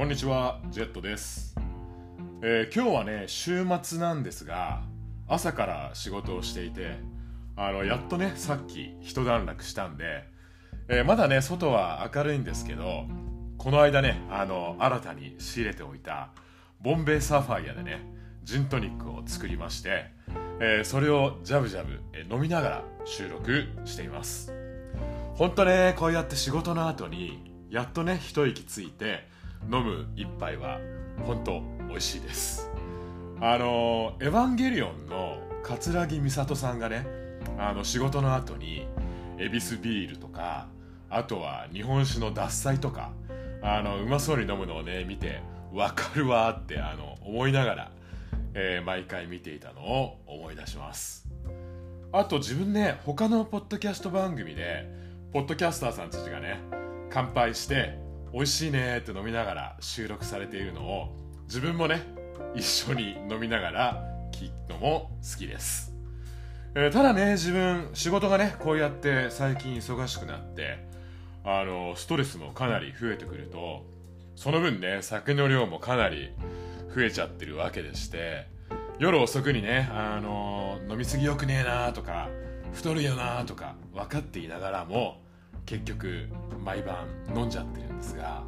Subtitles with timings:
[0.00, 1.54] こんにちは、ジェットです。
[2.40, 4.80] えー今日はね、週末なんですが、
[5.28, 6.96] 朝から仕事をしていて、
[7.54, 10.24] あの、やっとね、さっき一段落したんで、
[10.88, 13.04] えーまだね、外は明るいんですけど、
[13.58, 16.30] この間ね、あの、新たに仕入れておいた、
[16.80, 18.00] ボンベイサファイアでね、
[18.42, 20.06] ジントニックを作りまして、
[20.60, 24.50] えーそれをジャブジャブ、え飲みながら収録しています。
[25.34, 29.28] 本当ねこうやって仕事の後にやっとね一息ついて
[29.64, 30.78] 飲む一杯は
[31.26, 32.70] 本当美味しいです。
[33.40, 37.06] あのエヴァンゲリオンの桂木美里さんがね
[37.58, 38.86] あの仕事の後に
[39.38, 40.68] 恵比寿ビールとか
[41.08, 43.12] あとは日本酒の獺祭とか
[43.62, 45.40] あのうまそうに飲むのをね見て
[45.72, 47.90] わかるわってあの思いながら、
[48.54, 51.26] えー毎回見ていたのを思い出します。
[52.12, 54.86] あと自分ね他のポッドキャスト番組で
[55.32, 56.58] ポッドキャスターさんたちがね
[57.08, 57.98] 乾杯して
[58.32, 62.02] 美味しいねって飲みながら収録されているのを自分もね
[62.54, 65.92] 一緒に飲みながら聞くのも好きです、
[66.74, 70.86] えーただね自分仕事がねこうやって最近忙しくなって
[71.44, 73.84] あのストレスもかなり増えてくると
[74.36, 76.30] その分ね酒の量もかなり
[76.94, 78.46] 増えちゃってるわけでして
[79.00, 82.28] 夜遅くにね、あの飲みすぎよくねえなとか
[82.74, 85.22] 太るよなとか分かっていながらも
[85.66, 86.28] 結局
[86.64, 88.42] 毎晩飲んじゃってるんですが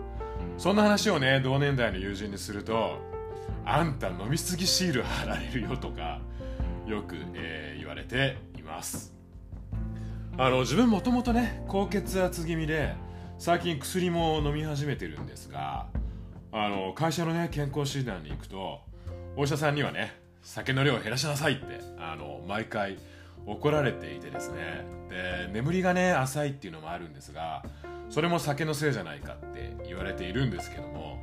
[0.58, 2.98] そんな話をね同年代の友人にすると
[3.64, 6.20] 「あんた飲みすぎシール貼られるよ」とか
[6.86, 9.12] よく、えー言われています。
[10.38, 12.94] あの自分もともとね高血圧気味で
[13.38, 15.88] 最近薬も飲み始めてるんですが
[16.52, 18.80] あの会社のね健康診断に行くと
[19.36, 22.96] お医者さんにはね酒の量を減らしなさいってあの毎回
[23.46, 24.84] 怒られていてですね。
[25.08, 27.64] で眠りがね浅いっていうのもあるんですが
[28.08, 31.18] それも酒のせいじゃないかって言われているんですけども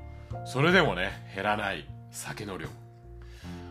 [0.46, 1.88] それでもね減らない。
[2.12, 2.68] 酒の量。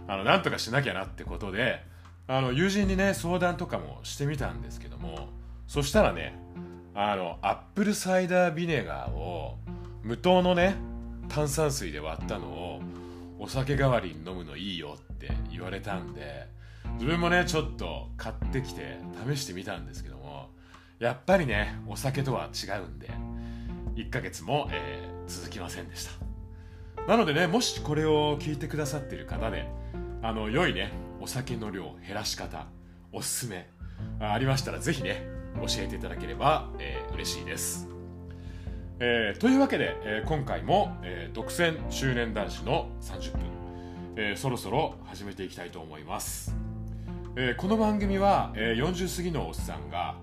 [0.07, 1.83] あのなんとかしなきゃなってことで
[2.27, 5.29] あの友人にね相談とかもしてみたんですけども
[5.67, 6.39] そしたらね
[6.95, 9.59] あのアップルサイダービネガーを
[10.03, 10.77] 無糖のね
[11.29, 12.81] 炭酸水で割ったのを
[13.39, 16.47] お酒代わりに飲むのいいよって言われたんで
[16.99, 20.51] 自分もねちょっと買ってきて試してみたんですけども
[20.99, 23.09] やっぱりねお酒とは違うんで
[23.95, 26.09] 1ヶ月も、えー続きませんでし
[26.97, 27.07] た。
[27.07, 29.69] なのでねもしこれを聞いてくださってる方で
[30.23, 32.67] あの良いねお酒の量減らし方
[33.13, 33.69] おすすめ
[34.21, 37.89] ありましたらぜひね教えていただければ、えー嬉しいです。
[39.01, 43.41] えーというわけで、えー今回も、えー独占中年男子の30分、
[44.17, 46.57] えそろそろ始めていきたいと思います、
[47.41, 50.17] えーこの番組は、えー40過ぎのおっさんが、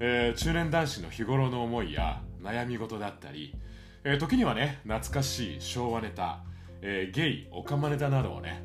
[0.00, 3.54] えー中年男子の日頃の思いや悩み事だったり、
[4.02, 6.40] えー時にはね懐かしい昭和ネタ、
[6.82, 8.64] えーゲイオカマネタなどをね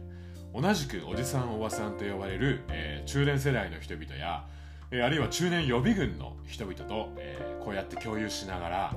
[0.52, 4.48] 同じくおじさんおばさんと呼ばれる、えー中年世代の人々や、
[4.90, 8.96] えーあるいは中年予備軍の人々と、えーこうやって共有しながら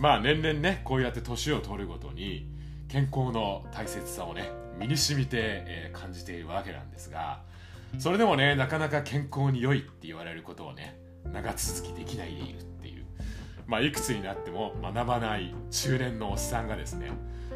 [0.00, 2.50] まあ年々ねこうやって年を取るごとに
[2.88, 7.40] 健康の大切さをね身に染みて、えー感じているわけなんですが
[7.98, 10.98] それでもねなかなか健康に良いって言われることをね
[11.32, 13.06] 長続きできないでいるっていう。
[13.66, 17.10] まあいくつになっても学ばない中年のおっさんがですね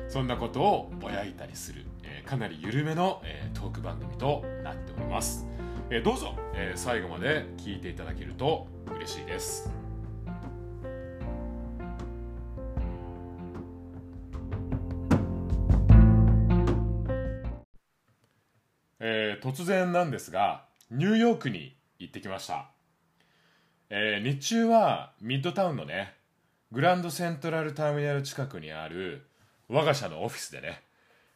[0.09, 5.47] そんなことをぼやいたりする、えーかなり緩めの、えートーク番組となっております、
[5.89, 9.80] えーどうぞ、え最後まで聞いていただけると嬉しいです。
[19.01, 22.67] えー突然なんですがニューヨークに行ってきました、
[23.89, 26.15] えー日中はミッドタウンのね
[26.71, 29.27] グランドセントラルターミナル近くにある
[29.69, 30.83] 我が社のオフィスでね、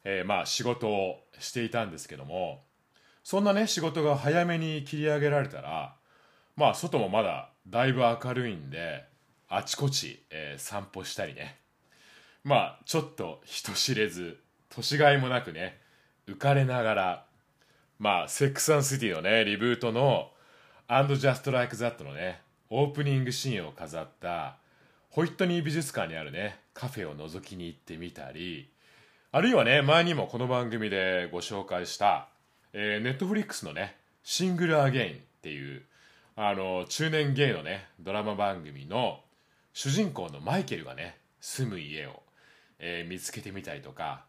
[0.05, 2.63] えーまあ仕事をしていたんですけども
[3.23, 5.95] そんなね仕事が早めに切り上げられたら
[6.57, 9.05] まあ外もまだだいぶ明るいんで
[9.49, 11.59] あちこち、えー散歩したりね。
[12.45, 14.39] まあちょっと人知れず
[14.69, 15.79] 年がいもなくね
[16.29, 17.25] 浮かれながら
[17.99, 20.31] まあセックスアンシティのねリブートの
[20.89, 24.57] 「And Just Like That」のねオープニングシーンを飾った
[25.11, 28.69] ホイットニー美術館にあるねカフェを覗きに行ってみたり
[29.31, 32.29] あるいはね前にもこの番組でご紹介した、
[32.73, 35.83] えー、ネットフリックスのね「シングル・アゲイン」っていう
[36.35, 39.21] あの中年ゲイのねドラマ番組の
[39.73, 42.23] 主人公のマイケルがね住む家を、
[42.81, 44.25] えー見つけてみたりとか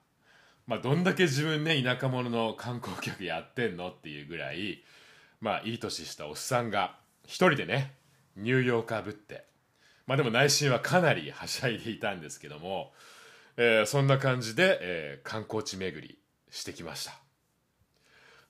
[0.68, 4.84] まあ、どんだけ自分ね田舎者の観光客やってんのっていうぐらい
[5.40, 7.94] まあいい年したおっさんが一人でね
[8.36, 9.46] ニューヨーカーぶって。
[10.08, 12.94] まあでも内心はかなりはしゃいでいたんですけども
[13.58, 16.18] えーそんな感じで、えー観光地巡り
[16.52, 17.14] してきました。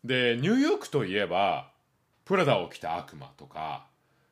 [0.03, 1.71] でニューヨークといえば
[2.25, 3.87] プラダを着た悪魔とか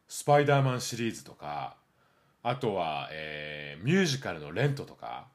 [0.07, 1.77] スパイダーマンシリーズとか
[2.43, 5.27] あとは、えーミュージカルのレントとか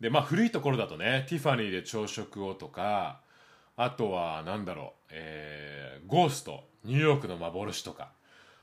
[0.00, 3.20] でまあ古いところだとねティファニーで朝食をとか
[3.76, 8.10] あとはなんだろう、えーゴーストニューヨークの幻とか。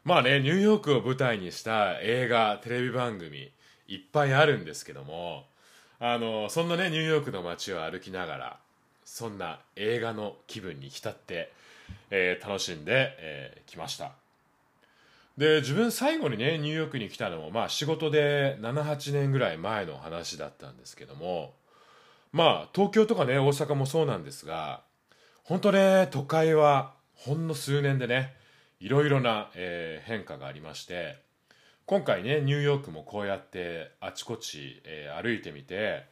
[0.04, 3.52] まあねニューヨークを舞台にした映画テレビ番組
[3.88, 5.46] いっぱいあるんですけども
[6.00, 8.60] あのそんなねニューヨークの街を歩きながら
[9.06, 11.52] そんな映画の気分に浸って、
[12.10, 14.12] えー楽しんでき、えー来ました。
[15.38, 21.54] で自分最後にねニューヨークに来たのもまあ仕事で78年ぐらい前の話だったんですけども
[22.32, 24.82] まあ東京とかね大阪もそうなんですが
[25.44, 28.34] 本当ね都会はほんの数年でね
[28.80, 31.22] いろいろな、えー変化がありまして
[31.86, 36.06] 今回ねニューヨークもこうやってあちこち、えー歩いてみて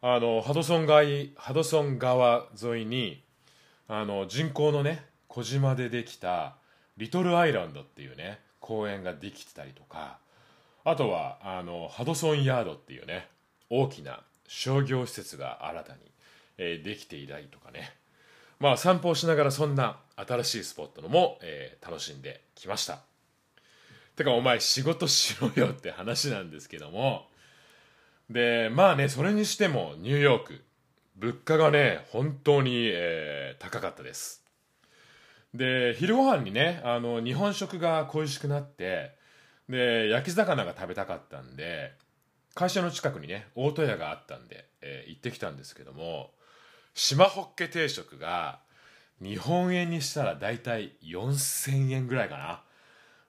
[0.00, 1.02] あのハドソン川
[1.36, 3.22] ハドソン川沿いに
[3.88, 6.56] あの人工のね小島でできた
[6.96, 10.16] リトルアイランドっていうね公園ができてたりとか
[10.86, 13.28] あとはあのハドソンヤードっていうね
[13.68, 15.98] 大きな商業施設が新たに、
[16.56, 17.94] えーできていたりとかね。
[18.60, 23.00] まあ散歩をしながらそんな新しいスポットのも、えー楽しんできました。
[24.16, 27.26] てかお前仕事しろよって話なんですけども。
[28.30, 30.62] でまあねそれにしてもニューヨーク
[31.16, 34.43] 物価がね本当に、えー高かったです。
[35.54, 39.12] で昼ご飯にねあの日本食が恋しくなって
[39.68, 41.92] で焼き魚が食べたかったんで
[42.54, 46.30] 会社の近くにね大戸屋があったんで、えー行ってきたんですけども
[46.92, 48.60] 島ホッケ定食が
[49.22, 52.62] 日本円にしたら大体4000円ぐらいかな。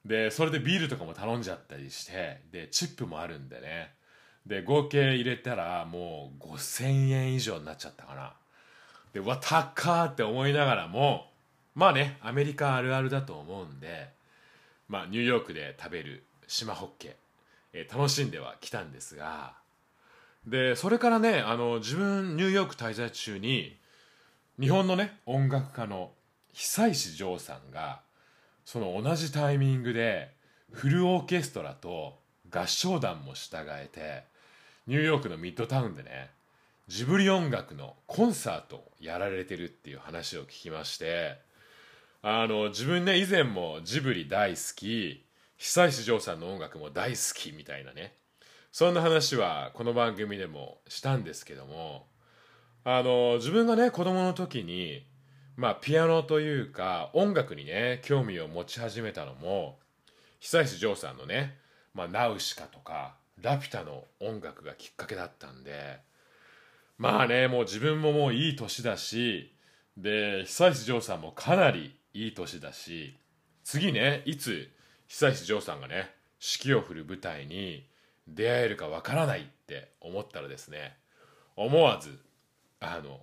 [0.03, 3.93] でそれでビールとかも頼んじゃったりしてでチップもあるんでね。
[4.45, 8.33] で合計入れたらもう5000円以上になっちゃったかな。
[9.13, 11.31] でわ高ーって思いながらも
[11.75, 14.09] まあねアメリカあるあるだと思うんで
[14.87, 17.17] まあニューヨークで食べる島ホッケ、
[17.73, 19.53] えー楽しんではきたんですが
[20.47, 23.75] でそれからねあの自分ニューヨーク滞在中に
[24.59, 26.11] 日本のね音楽家の
[26.53, 28.01] 久石譲さんが
[28.63, 30.31] その同じタイミングで
[30.71, 32.19] フルオーケストラと
[32.49, 34.23] 合唱団も従えて
[34.87, 36.29] ニューヨークのミッドタウンでね
[36.87, 41.39] ジブリ音楽のコンサートをやられてるっていう話を聞きまして
[42.27, 45.23] あの自分ね以前もジブリ大好き
[45.57, 48.15] 久石譲さんの音楽も大好きみたいなね。
[48.71, 52.07] そんな話はこの番組でもしたんですけども
[52.83, 55.05] あの自分がね子供の時に
[55.55, 59.77] まあピアノというか音楽にね興味を持ち始めたのも
[60.39, 61.59] 久石譲さんのね
[61.93, 65.99] 「まあ、ナウシカ」とか「ラピュタ」の音楽がきっかけだったんで
[66.97, 69.53] まあねもう自分ももういい年だし
[69.95, 73.13] で久石譲さんもかなりいい年だし
[73.65, 74.71] 次ねいつ
[75.07, 76.09] 久石譲さんがね
[76.39, 77.85] 指揮を振る舞台に
[78.25, 80.95] 出会えるかわからないって思ったらですね
[81.57, 82.17] 思わず
[82.79, 83.19] あの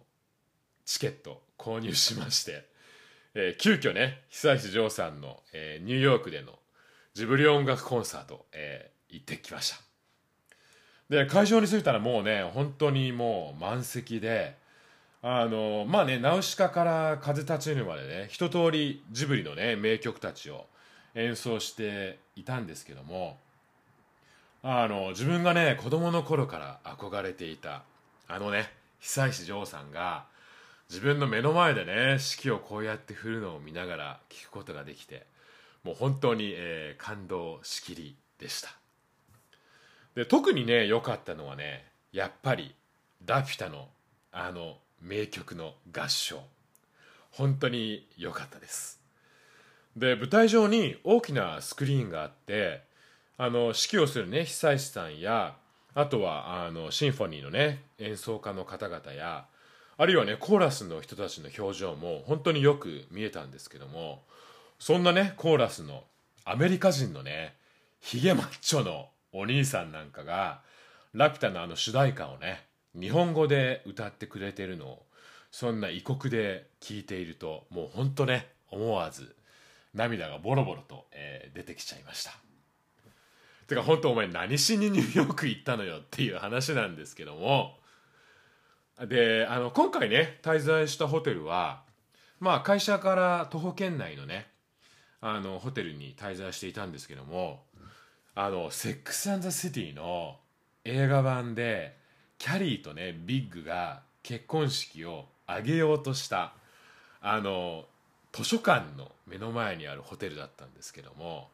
[0.85, 2.67] チケット購入しまして、
[3.35, 6.59] えー急遽ね久石譲さんの、えーニューヨークでの
[7.15, 9.77] ジブリ音楽コンサート、えー行ってきました。
[11.11, 14.56] で会場に着いたらもうね本当にもう満席で
[15.24, 20.67] あのまあねナウシカから風立ちぬまでね一通りジブリのね名曲たちを
[21.14, 23.38] 演奏していたんですけども
[24.64, 27.84] あの自分がね子供の頃から憧れていた
[28.26, 30.24] あのね久石譲さんが
[30.88, 35.26] 自分の目の前でね指揮をこうやって振るのを見ながら聞くことができて
[35.84, 38.69] もう本当に、えー感動しきりでした。
[40.14, 42.74] で特にね良かったのはねやっぱり
[43.26, 43.88] ラピュタの
[44.31, 46.41] あの名曲の合唱。
[47.31, 49.01] 本当に良かったです。
[49.97, 52.82] で舞台上に大きなスクリーンがあって
[53.37, 55.55] あの指揮をするね久石さんや
[55.94, 59.47] あとはあのシンフォニーのね演奏家の方々や
[59.99, 64.23] あるいはねコーラスの人たちの表情も本当によく見えたんですけども
[64.79, 66.05] そんなねコーラスの
[66.44, 67.55] アメリカ人のね
[68.01, 70.61] ヒゲマッチョのお兄さんなんかが
[71.13, 72.65] ラピュタのあの主題歌をね
[72.99, 75.06] 日本語で歌ってくれてるのを
[75.51, 79.34] そんな異国で聞いているともうほんとね思わず
[79.94, 82.32] 涙がボロボロと、えー出てきちゃいました。
[83.69, 87.79] てか本当お前何しにニューヨーク行ったのよっていう話なんですけども。
[89.06, 91.82] であの今回ね滞在したホテルは
[92.41, 94.46] まあ会社から徒歩圏内のね
[95.20, 97.65] あのホテルに滞在していたんですけども
[98.34, 100.39] あの「セックス・アンド・ザ・シティ」の
[100.84, 101.96] 映画版で
[102.43, 106.55] キャリーとねビッグが結婚式を挙げようとした
[107.20, 107.84] あの
[108.32, 111.51] 図書館の目の前にあるホテルだったんですけども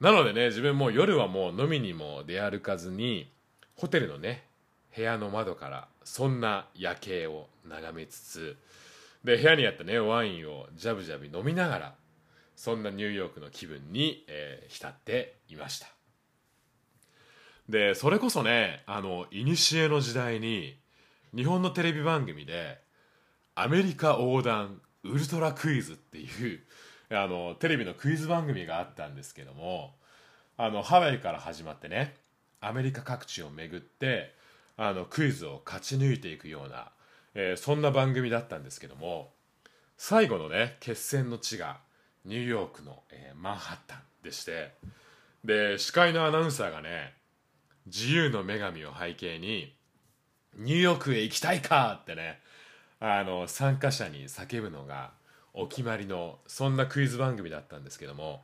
[0.00, 3.30] なのでね自分も夜はもう飲みにも出歩かずに
[3.74, 4.44] ホテルのね
[4.94, 8.56] 部屋の窓からそんな夜景を眺めつつ
[9.24, 11.94] で部屋にあったねワインをジャブジャブ飲みながら
[12.54, 15.86] そんなニューヨークの気分に、えー、浸っていました。
[17.68, 20.78] でそれこそねあの古の時代に
[21.34, 22.80] 日本のテレビ番組で
[23.54, 26.60] アメリカ横断ウルトラクイズっていう
[27.10, 29.94] あのテレビのクイズ番組があったんですけども
[30.56, 32.14] あのハワイから始まってね
[32.60, 34.34] アメリカ各地を巡って
[34.76, 36.90] あのクイズを勝ち抜いていくような、
[37.34, 39.30] えー、そんな番組だったんですけども
[39.98, 41.78] 最後のね決戦の地が
[42.24, 44.72] ニューヨークの、えー、マンハッタンでして
[45.44, 47.14] で司会のアナウンサーがね
[47.86, 49.74] 自由の女神を背景に
[50.56, 52.38] ニューヨークへ行きたいかってね
[53.00, 55.10] あの参加者に叫ぶのが
[55.54, 58.42] お決まりのそんなクイズ番組だったんですけども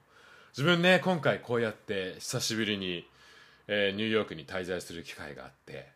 [0.57, 3.07] 自分ね今回こうやって久しぶりに、
[3.69, 5.87] えー、ニューヨークに滞在する機会があって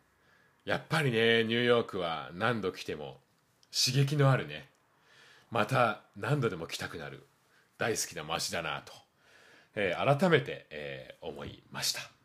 [0.64, 3.18] やっぱりねニューヨークは何度来ても
[3.72, 4.68] 刺激のあるね
[5.50, 7.26] また何度でも来たくなる
[7.78, 8.92] 大好きな街だなと、
[9.74, 12.21] えー、改めて、えー、思いました。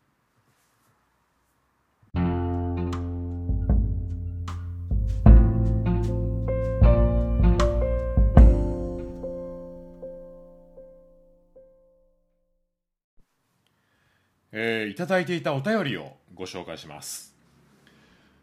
[14.60, 17.32] えー、いただいていたお便りをご紹介します、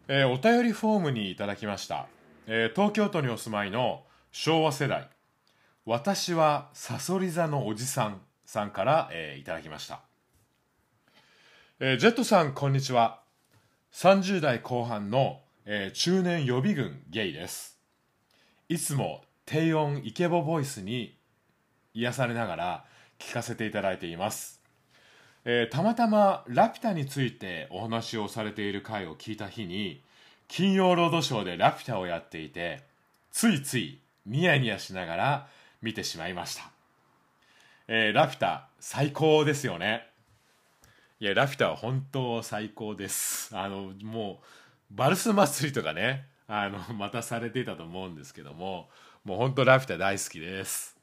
[0.07, 2.07] えー、お便りフォームにいただきました、
[2.47, 5.09] えー、東京都にお住まいの昭和世代。
[5.85, 10.03] 私はさそり座のおじさんさんから、えー、いただきました、
[11.81, 13.19] えー、ジェットさんこんにちは。
[13.91, 17.77] 30代後半の、えー、中年予備軍ゲイです。
[18.69, 21.17] いつも低音イケボボイスに
[21.93, 22.85] 癒されながら
[23.19, 24.61] 聞かせていただいています、
[25.47, 30.01] えー、たまたまラピュタについてお話をされている回を聞いた日に
[30.47, 32.81] 金曜ロードショーでラピュタをやっていて
[33.31, 35.47] ついついニヤニヤしながら
[35.83, 36.71] 見てしまいました、
[37.87, 40.07] えー、ラピュタ最高ですよね。
[41.19, 43.55] いやラピュタは本当最高です。
[43.55, 44.41] あのも
[44.91, 48.89] うバルス祭りとかねあの またされていたと思うんですけども
[49.23, 50.97] もう本当ラピュタ大好きです、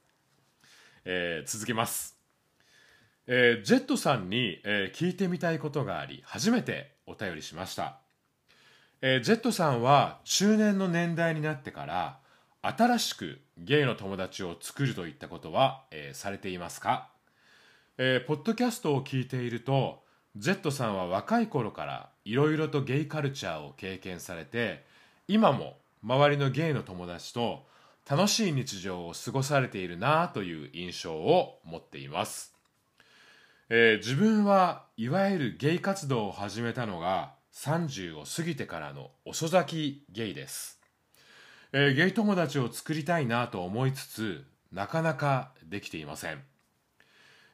[1.05, 2.12] えー、続きます。
[3.27, 7.99] えー、ジェットさんに、えー、聞いてみたいことがあり初めてお便りしました、
[9.01, 12.19] えー、ジェットさんは中年の年代になってから
[12.63, 17.11] 新しくゲイの友達を作るといったことは、えー、されていますか、
[17.99, 20.03] えー、ポッドキャストを聞いていると
[20.37, 24.85] Z さんは若い頃からいろいろとゲイカルチャーを経験されて
[25.29, 27.67] 今も周りのゲイの友達と
[28.09, 32.52] 楽しい日常を過ごされているなという印象を持っています、
[33.75, 40.79] えー、自分はいわゆるゲイ活動を始めたのが30を過ぎてからの遅咲きゲイです。
[41.73, 46.43] えー、ゲイ友達を作りたいなと思いつつなかなかできていません、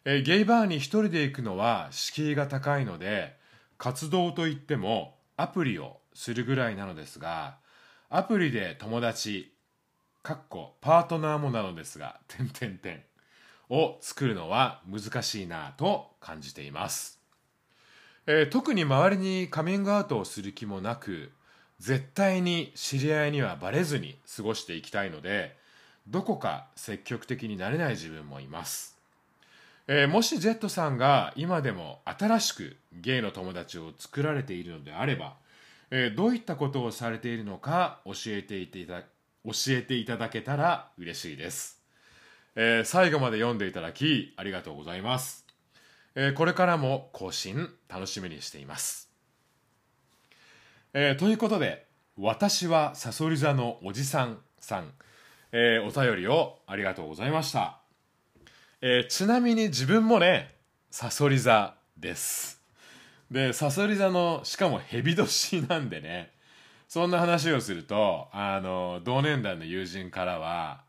[0.05, 3.37] えー、ゲイバーに一人で行くのは敷居が高いので
[3.77, 7.59] 活動といってもアプリをするぐらいなのですが
[8.11, 9.53] アプリで友達
[10.25, 13.05] かっこパートナーもなのですが点点点
[13.71, 17.19] を作るのは難しいなと感じています、
[18.27, 21.33] えー、特に周りにカミングアウトをする気もなく
[21.79, 25.57] 絶対に知り合いにはバレずに過ごしていきたいので
[26.09, 28.99] どこか積極的になれない自分もいます、
[29.87, 35.35] えー、もし Z さんが今でも新しくゲイの友達を作られているのであれば、
[35.91, 39.03] えー、どういったことをされているのか教えていた
[39.45, 41.78] 教えていただけたら嬉しいです、
[42.57, 45.47] えー、最後まで読んでいただきありがとうございます、
[46.15, 49.11] えこれからも更新楽しみにしています。
[50.95, 51.87] えー、ということで
[52.17, 54.91] 私はさそり座のおじさんさん、
[55.53, 57.79] えー、お便りをありがとうございました、
[58.81, 60.57] えー、ちなみに自分もね
[60.91, 62.61] さそり座です。
[63.31, 66.33] でさそり座のしかも蛇年なんでね
[66.89, 70.83] そんな話をするとあの同年代の友人からは「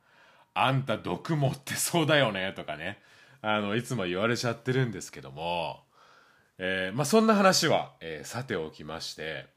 [0.54, 3.02] あんた毒持ってそうだよね」とかね。
[3.42, 5.82] あのいつも言われちゃってるんですけども、
[6.58, 9.48] えーまあ、そんな話は、えー、さておきまして。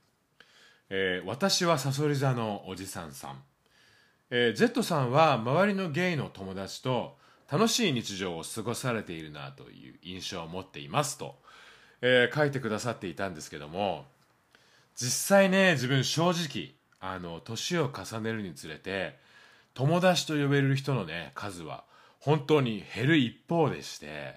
[0.94, 3.42] えー、私はさそり座のおじさんさん、
[4.28, 7.16] えー、Z さんは周りのゲイの友達と
[7.50, 11.40] 楽しい日常を過ごされているなという印象を持っていますと、
[12.02, 14.04] え、書いてくださっていたんですけども。
[14.94, 19.18] 実際ね自分正直あの年を重ねるにつれて
[19.74, 21.84] 友達と呼べる人のね数は
[22.20, 24.36] 本当に減る一方でして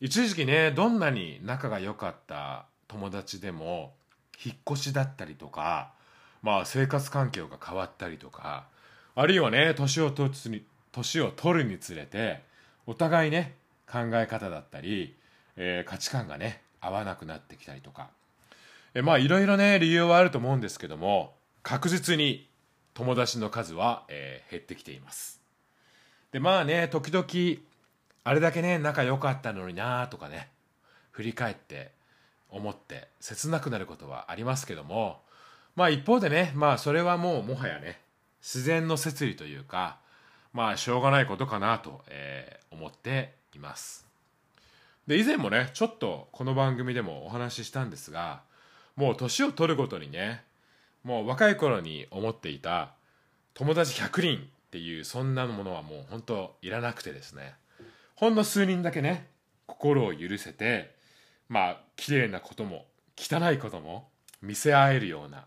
[0.00, 3.94] 一時期ねどんなに仲が良かった友達でも
[4.44, 5.92] 引っ越しだったりとか
[6.42, 8.64] まあ生活環境が変わったりとか
[9.14, 12.42] あるいはね年を取るに年を取るにつれて
[12.86, 13.54] お互いね
[13.90, 15.14] 考え方だったり、
[15.56, 18.08] えー、価値観がね合わなくなってきたりとか。
[18.94, 22.46] えまあいろいろね理由はあると思うんですけども確実に
[22.94, 25.40] 友達の数は、えー、減ってきています。
[26.32, 27.26] でまあね時々
[28.24, 30.48] あれだけね仲良かったのになとかね
[31.10, 31.92] 振り返って
[32.48, 35.20] 思って切なくなることはありますけども
[35.76, 38.00] まあ一方でねまあそれはもうもはやね
[38.40, 39.98] 自然の摂理というか
[40.52, 44.06] まあしょうがないことかなと、えー、思っています。
[45.06, 48.42] で以前もねちょっとこの番組でもお話ししたんですが
[48.94, 50.44] もう年を取るごとにね
[51.04, 52.94] もう若い頃に思っていた
[53.54, 54.40] 友達100人っ
[54.70, 57.54] ていうそんなものはもう本当いらなくてですね。
[58.14, 59.28] ほんの数人だけね
[59.66, 60.94] 心を許せて
[61.48, 64.08] まあ綺麗なことも汚いことも
[64.40, 65.46] 見せ合えるような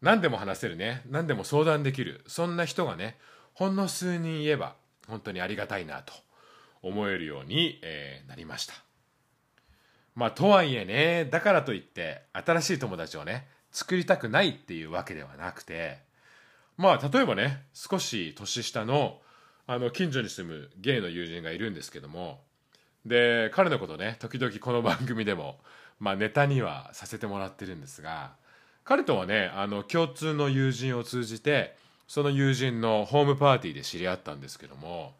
[0.00, 3.16] 何でも話せるね何でも相談できるそんな人がね
[3.52, 4.74] ほんの数人いれば
[5.08, 6.12] 本当にありがたいなと
[6.82, 8.74] 思えるように、えー、なりました。
[10.14, 15.98] まあとはいえねだからといって新しい友達をね作りたくないっていうわけではなくて
[16.78, 19.18] まあ例えばね少し年下の
[19.66, 22.40] あの近所に住むゲイの友人がいるんですけども
[23.06, 25.58] で彼のことね時々この番組でも、
[25.98, 28.32] まあ、ネタにはさせてもらってるんですが
[28.84, 31.76] 彼とはねあの共通の友人を通じて
[32.06, 35.14] その友人のホームパーティーで知り合ったんですけども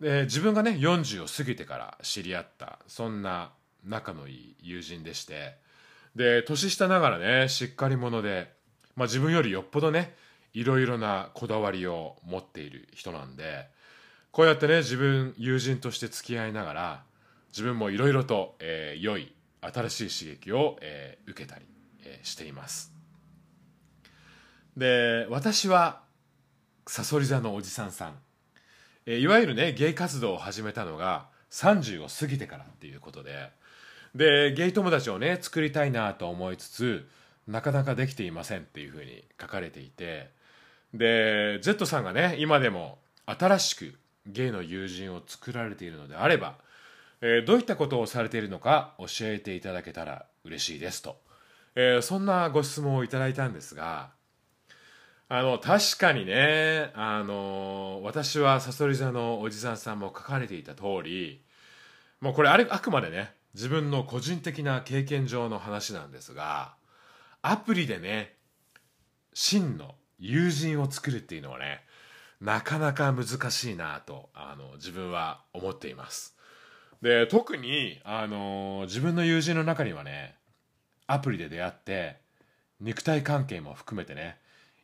[0.00, 3.52] で自分がね40を過ぎてから知り合ったそんな
[3.84, 5.54] 仲のいい友人でして
[6.14, 8.52] で年下ながらねしっかり者で、
[8.96, 10.14] まあ、自分よりよっぽどね
[10.52, 13.68] いろいろなこだわりを持っている人なんで
[14.30, 17.02] こうやってね自分友人として付き合いながら
[17.50, 21.64] 自分もいろいろと、えー、良い新しい刺激を、えー、受けたり、
[22.04, 22.92] えー、しています。
[24.76, 26.02] で私は
[26.86, 28.14] さそり座のおじさんさん、
[29.06, 33.50] えー、いわゆるねゲイ活動を始めたのが30を過ぎてからっていうことで
[34.14, 37.08] でゲイ友達をね作りたいなと思いつつ
[37.46, 40.30] なかなかできていませんっていうふうに書かれていて
[40.94, 43.94] で Z さんがね今でも新しく
[44.26, 46.56] ゲイの友人を作られているのであれば、
[47.20, 51.16] えー、どういったことをされているのか教えていただけたら嬉しいですと、
[51.74, 54.10] えー、そんなご質問をいただいたんですが
[55.30, 61.42] あの確かにねあの私はさそり座のおじさんさんも書かれていた通り
[62.20, 66.76] もうこれあれあくまでね自分の個人的な経験上の話なんですが
[67.42, 68.36] アプリでね
[69.34, 71.80] 真の友人を作るっていうのはね
[72.40, 76.36] なかなか難しいなとあの自分は思っています。
[77.02, 80.36] で特にあの自分の友人の中にはね
[81.08, 82.18] アプリで出会って
[82.80, 84.36] 肉体関係も含めてね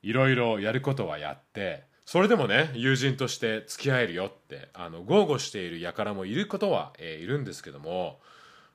[0.02, 8.18] いろいろやることはやってそれでもね友人として付き合えるよってあの豪語している輩もいることは、えー、いるんですけども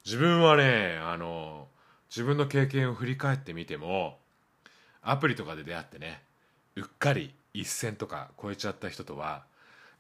[0.06, 1.68] 自分はねあの
[2.10, 4.18] 自分の経験を振り返ってみても
[5.02, 6.22] アプリとかで出会ってね
[6.76, 9.44] うっかり一線とか超えちゃった人とは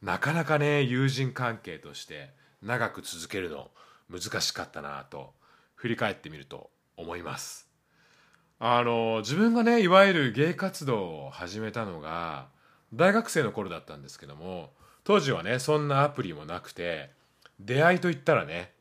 [0.01, 2.29] なかなかね友人関係として
[2.63, 3.69] 長く続けるの
[4.09, 5.33] 難しかったなと
[5.75, 7.67] 振り返ってみると思います。
[8.59, 12.47] あの自分がねいわゆる芸活動を始めたのが
[12.93, 14.71] 大学生の頃だったんですけども
[15.05, 17.11] 当時はねそんなアプリもなくて
[17.59, 18.73] 出会いといったらね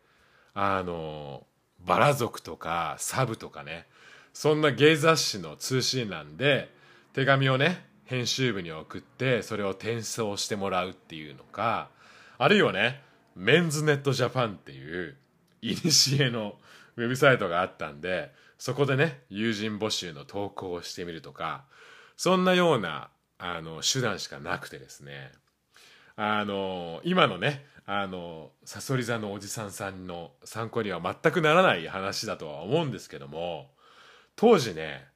[0.55, 1.47] あの
[1.81, 3.87] バラ族とかサブとかね。
[4.39, 6.73] そんな芸雑誌の通信欄で
[7.13, 11.89] 手紙をね編集部に送ってそれを転送してもらうっていうのか
[12.39, 13.03] あるいはね
[13.35, 15.17] メンズネットジャパンっていう
[15.61, 16.55] いにしえの
[16.97, 21.65] ウェブサイトがあったんでそこでね友人募集の投稿をしてみるとか
[22.17, 25.33] そんなようなあの手段しかなくてですね。
[26.15, 33.71] あの今のねあのさそり座のおじさんさんの参考には全くならない話だとは思うんですけども
[34.37, 35.07] 当時ね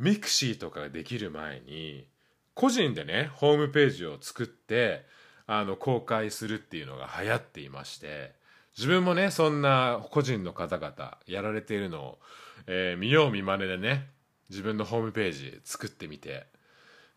[0.00, 2.08] ミクシーとかができる前に
[2.54, 5.06] 個人でねホームページを作って
[5.46, 8.32] あの公開するっていうのが流行っていまして
[8.76, 12.18] 自分もねそんな個人の方々やられているのを、
[12.66, 14.08] えー、見よう見まねでね
[14.50, 16.46] 自分のホームページ作ってみて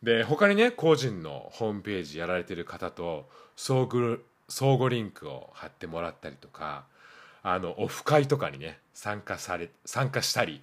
[0.04, 4.20] で他にね個人のホームページやられてる方と相互
[4.52, 6.84] 相互リンクを貼ってもらったりとか
[7.42, 10.62] あのオフ会とかにね参加され参加したり、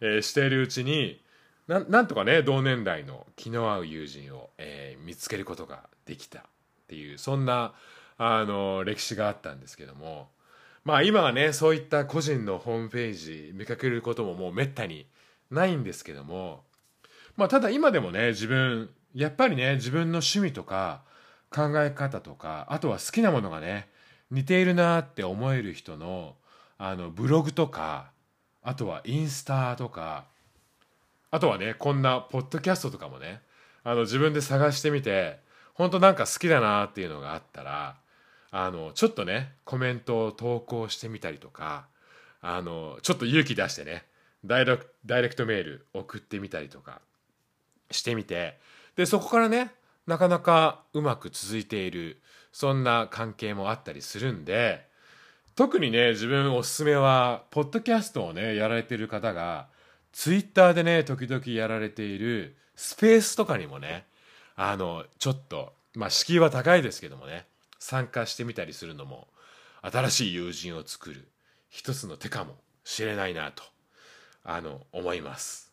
[0.00, 1.20] えー、しているうちに
[1.68, 6.42] なんとかね同年代の気の合う友人を、えー、見つけることができたっ
[6.88, 7.74] ていうそんな
[8.16, 10.28] あの歴史があったんですけども
[10.84, 15.06] まあ今はねそういった個人のホームページ見かけることももうめったに
[15.50, 16.62] ないんですけども
[17.36, 21.02] まあただ今でもね自分やっぱりね自分の趣味とか
[21.50, 23.88] 考え方とかあとは好きなものがね
[24.30, 26.34] 似ているなって思える人の
[26.76, 28.10] あのブログとか
[28.62, 30.26] あとはインスタとか
[31.30, 33.40] あとはねこんなポッドキャストとかもね
[33.82, 35.38] あの自分で探してみて
[35.74, 37.96] 本当なんか好きだなっていうのがあったら
[38.50, 41.86] あのちょっとねコメントを投稿してみたりとか
[42.40, 44.04] あのちょっと勇気出してね
[44.44, 44.66] ダイ
[45.04, 47.00] ダイレクトメール送ってみたりとか
[47.90, 48.58] してみて
[48.96, 49.72] でそこからね
[50.08, 54.88] なかなかうまく続いているそんな関係もあったりするんで
[55.54, 59.68] 特にね自分おすすめはポッドキャストをねやられてる方が
[60.12, 64.06] ツイッターでね時々やられているスペースとかにもね
[64.56, 67.44] あのちょっとまあ敷居は高いですけどもね
[67.78, 69.28] 参加してみたりするのも
[69.82, 71.28] 新しい友人を作る
[71.68, 73.62] 一つの手かもしれないなと
[74.42, 75.70] あの思います。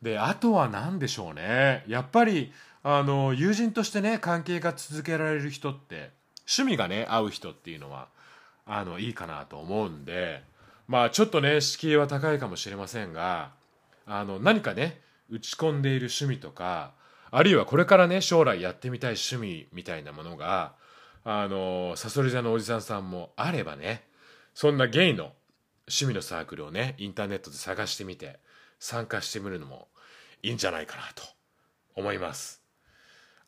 [0.00, 1.84] であとは何でしょうね。
[1.86, 2.52] やっぱり
[2.84, 6.10] あの友人としてね関係が続けられる人って
[6.48, 8.08] 趣味がね合う人っていうのは
[8.66, 10.42] あのいいかなと思うんで
[10.88, 13.50] まあちょっとね敷居は高いかもしれませんが
[14.06, 16.92] あの何かね打ち込んでいる趣味とか
[17.30, 20.74] あるいはこれからね将来やってみたい趣味みたいなものが
[21.24, 24.02] あのさそり座のおじさんさんもあればね
[24.54, 25.32] そんなゲイの
[25.88, 28.38] 趣味のサークルをねインターネットで探してみて
[28.80, 29.88] 参加してみるのも
[30.42, 31.22] いいんじゃないかなと
[31.94, 32.61] 思います。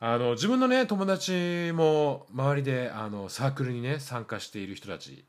[0.00, 5.24] あの自分のね友達も周りであのサークルにね参加している人たち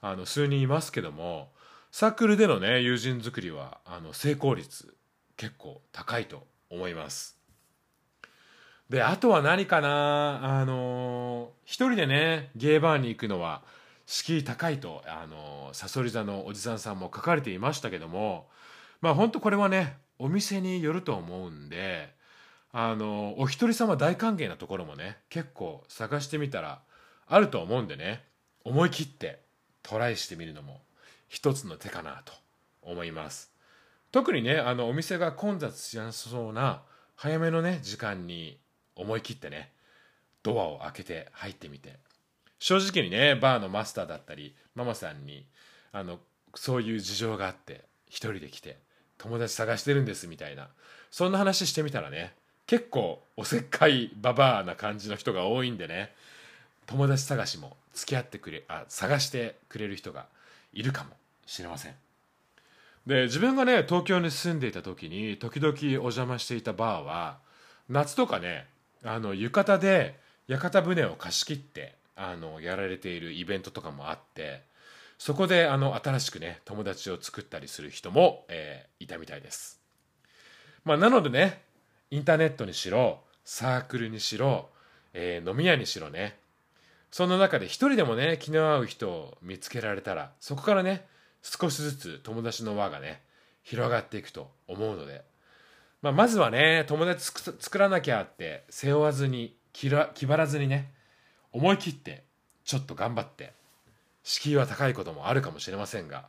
[0.00, 1.50] あの数人いますけども
[1.90, 4.94] サークルでのね友人作りはあの成功率
[5.36, 7.38] 結構高いと思います。
[8.90, 13.62] であとは何かなあの一人でねゲーバーに行くのは
[14.06, 18.48] 敷居高いとあのさそり座のおじさんさんも書かれていましたけども
[19.02, 22.14] まあ本当これはねお店によると思うんで
[22.80, 26.80] あのお一人様大歓迎なところもね結構探してみたら
[27.26, 28.22] あると思うんでね
[28.64, 29.40] 思い切って
[29.82, 30.80] トライしてみるのも
[31.26, 32.32] 一つの手かなと
[32.80, 33.50] 思います。
[34.12, 36.82] 特にねあのお店が混雑しなそうな
[37.16, 38.60] 早めのね時間に
[38.94, 39.72] 思い切ってね
[40.44, 41.98] ドアを開けて入ってみて。
[42.60, 45.46] 正直にねバーのマスターだったりママさんに
[45.90, 46.20] あの
[46.54, 48.78] そういう事情があって一人で来て
[49.16, 50.68] 友達探してるんですみたいな
[51.10, 52.34] そんな話してみたらね
[52.68, 56.12] 結構おせっかいババアな感じの人が多いんでね。
[56.86, 60.26] 友達探しも付き合ってくれあ探してくれる人が
[60.72, 61.10] いるかも
[61.46, 61.94] しれません。
[63.06, 67.38] で自分がね東京に住んでいた時に時々お邪魔していたバーは
[67.88, 68.66] 夏とかね
[69.02, 74.62] あの浴衣で屋形船を貸し切ってあのやられているイベントとかもあって
[75.18, 79.80] そこであの新しくね友達を作ったりする人も、えー、いたみたいです、
[80.84, 81.67] まあ、なのでね
[82.10, 84.68] インターネットにしろサークルにしろ、
[85.12, 86.38] えー、飲み屋にしろね。
[87.10, 91.06] その中で一人でもね気の合う人を見つけられたらそこからね
[91.42, 93.22] 少しずつ友達の輪がね
[93.62, 95.24] 広がっていくと思うので。
[96.00, 97.24] まあ、まずはね友達
[97.58, 100.92] 作らなきゃって背負わずに気張らずにね
[101.52, 102.24] 思い切って
[102.64, 103.52] ちょっと頑張って
[104.22, 106.28] 敷居は高いこともあるかもしれませんが、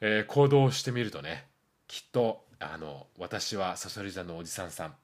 [0.00, 1.46] えー、行動してみるとね
[1.86, 4.94] きっとあの私はさそり座のおじさんさん、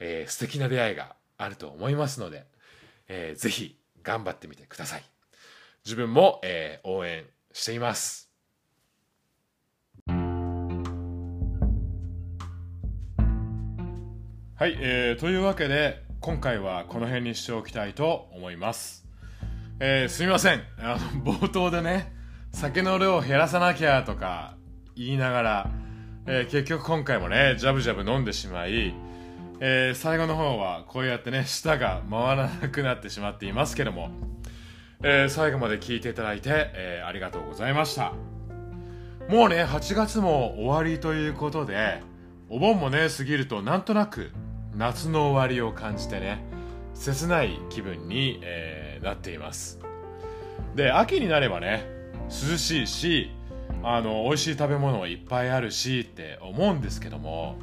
[0.00, 2.46] えー、素敵な出会いがあると思いますので、
[3.08, 5.02] えー、ぜひ頑張ってみてください。
[5.84, 8.30] 自分も、えー、応援しています。
[14.56, 19.06] はい、えー、というわけで今回はこの辺にしておきたいと思います、
[19.80, 20.62] えー、すみません。
[20.78, 22.12] あの冒頭でね
[22.52, 24.56] 酒の量を減らさなきゃとか
[24.94, 25.70] 言いながら、
[26.26, 28.94] えー、結局今回もねジャブジャブ飲んでしまい、
[29.62, 34.08] えー、最後の方はこうやってね舌が回らなくなってしまっていますけども、
[35.02, 38.14] えー、最後まで聞いていただいて、えー、ありがとうございました。
[39.28, 42.02] もうね8月も終わりということで
[42.48, 44.32] お盆もね過ぎるとなんとなく
[44.74, 46.42] 夏の終わりを感じてね
[46.94, 49.78] 切ない気分に、えー、なっています。
[50.74, 51.84] で秋になればね
[52.28, 53.30] 涼しいし
[53.82, 57.58] あの美味しい食べ物いっぱいあるしって思うんですけども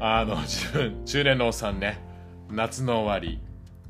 [0.00, 1.98] あの自分 中年のおっさんね。
[2.50, 3.40] 夏の終わり。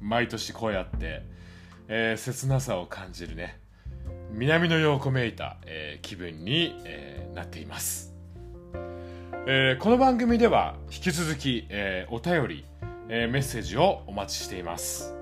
[0.00, 1.22] 毎年こうやって、
[1.88, 3.58] えー、切なさを感じるね。
[4.30, 8.14] 南の世をこめいた、えー、気分に、えー、なっています。
[9.46, 12.64] えー、この番組では引き続き、えー、お便り、
[13.08, 15.14] えー、メッセージをお待ちしています。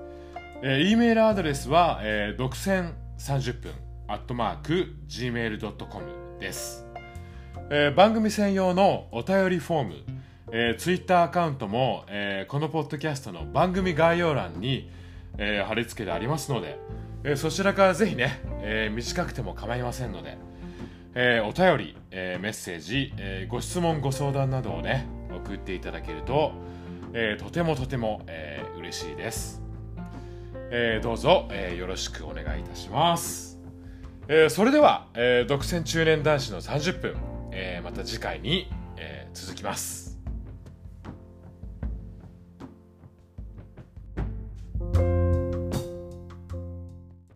[0.61, 3.71] えー、E メールアドレスは、えー、独占30分
[4.07, 6.85] アットマーク gmail.com です、
[7.69, 9.93] えー、番組専用のお便りフォーム、
[10.51, 14.89] えー、ツイッターアカウントも、えー、このポッドキャストの番組概要欄に、
[15.37, 16.79] えー、貼り付けてありますので、
[17.23, 20.37] えー、そちらからぜひね、えー、短くても構いませんので、
[21.15, 26.53] えー、お便り、えー、メッセージ、えー、ご質問ご相談などをね送っていただけると、
[27.13, 29.61] えー、とてもとても、えー、嬉しいです、
[30.71, 33.57] えー、どうぞ、えー、よろしくお願いいたします
[34.29, 37.15] えー、それでは、えー、独占中年男子の30分、
[37.51, 40.06] えー、また次回に、えー、続きます。